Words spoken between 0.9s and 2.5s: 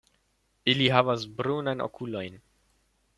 havas brunajn okulojn.